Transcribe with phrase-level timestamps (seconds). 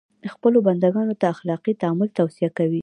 [0.33, 2.79] خپلو بنده ګانو ته اخلاقي تعالي توصیه کوي.